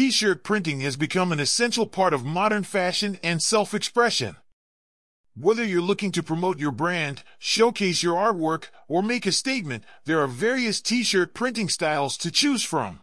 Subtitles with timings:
[0.00, 4.34] t-shirt printing has become an essential part of modern fashion and self-expression.
[5.36, 10.18] Whether you're looking to promote your brand, showcase your artwork, or make a statement, there
[10.22, 13.00] are various t-shirt printing styles to choose from.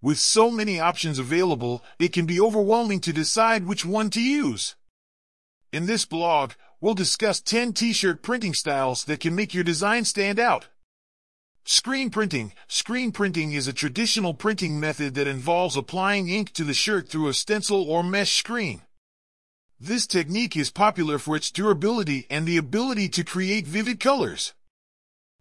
[0.00, 4.76] With so many options available, it can be overwhelming to decide which one to use.
[5.72, 10.38] In this blog, we'll discuss 10 t-shirt printing styles that can make your design stand
[10.38, 10.68] out.
[11.68, 12.52] Screen printing.
[12.68, 17.26] Screen printing is a traditional printing method that involves applying ink to the shirt through
[17.26, 18.82] a stencil or mesh screen.
[19.80, 24.54] This technique is popular for its durability and the ability to create vivid colors.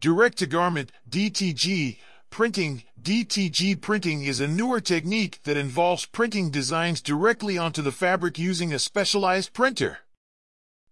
[0.00, 1.98] Direct-to-garment, DTG,
[2.30, 8.38] printing, DTG printing is a newer technique that involves printing designs directly onto the fabric
[8.38, 9.98] using a specialized printer.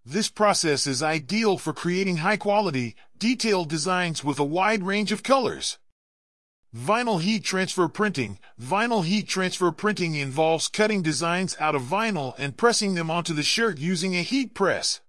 [0.07, 5.79] This process is ideal for creating high-quality, detailed designs with a wide range of colors.
[6.77, 8.39] Vinyl heat transfer printing.
[8.61, 13.43] Vinyl heat transfer printing involves cutting designs out of vinyl and pressing them onto the
[13.43, 15.01] shirt using a heat press.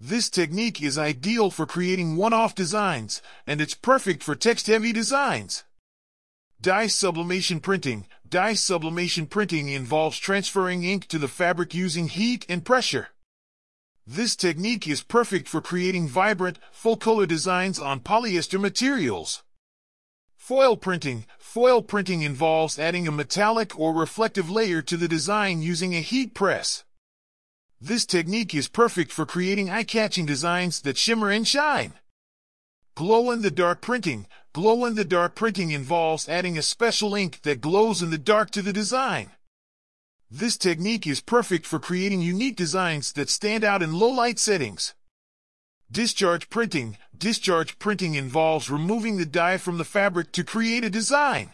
[0.00, 5.64] This technique is ideal for creating one-off designs, and it's perfect for text-heavy designs.
[6.58, 8.06] Dye sublimation printing.
[8.26, 13.08] Dye sublimation printing involves transferring ink to the fabric using heat and pressure.
[14.06, 19.42] This technique is perfect for creating vibrant, full-color designs on polyester materials.
[20.36, 21.26] Foil printing.
[21.38, 26.34] Foil printing involves adding a metallic or reflective layer to the design using a heat
[26.34, 26.84] press.
[27.80, 31.92] This technique is perfect for creating eye-catching designs that shimmer and shine.
[32.94, 34.26] Glow-in-the-dark printing.
[34.52, 39.30] Glow-in-the-dark printing involves adding a special ink that glows in the dark to the design.
[40.32, 44.94] This technique is perfect for creating unique designs that stand out in low light settings.
[45.90, 46.98] Discharge printing.
[47.18, 51.50] Discharge printing involves removing the dye from the fabric to create a design.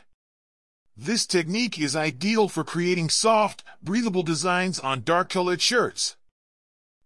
[0.95, 6.17] This technique is ideal for creating soft, breathable designs on dark-colored shirts.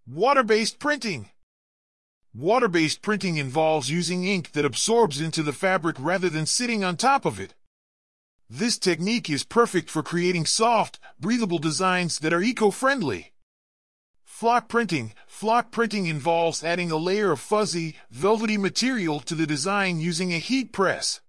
[0.09, 1.31] Water-based printing.
[2.35, 7.25] Water-based printing involves using ink that absorbs into the fabric rather than sitting on top
[7.25, 7.55] of it.
[8.52, 13.33] This technique is perfect for creating soft, breathable designs that are eco-friendly.
[14.24, 15.12] Flock printing.
[15.28, 20.38] Flock printing involves adding a layer of fuzzy, velvety material to the design using a
[20.38, 21.20] heat press.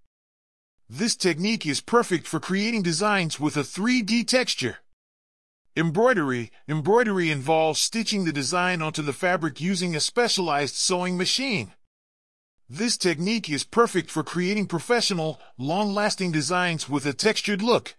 [0.90, 4.78] This technique is perfect for creating designs with a 3D texture.
[5.78, 6.52] Embroidery.
[6.68, 11.74] Embroidery involves stitching the design onto the fabric using a specialized sewing machine.
[12.74, 17.96] This technique is perfect for creating professional, long-lasting designs with a textured look.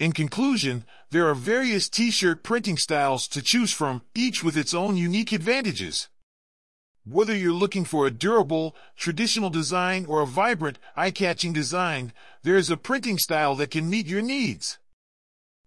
[0.00, 4.96] In conclusion, there are various t-shirt printing styles to choose from, each with its own
[4.96, 6.08] unique advantages.
[7.04, 12.12] Whether you're looking for a durable, traditional design or a vibrant, eye-catching design,
[12.42, 14.78] there is a printing style that can meet your needs.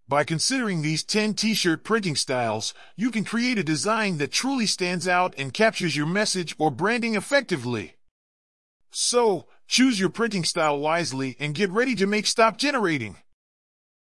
[0.10, 5.08] By considering these 10 t-shirt printing styles, you can create a design that truly stands
[5.08, 7.96] out and captures your message or branding effectively.
[8.92, 13.18] So, choose your printing style wisely and get ready to make stop generating.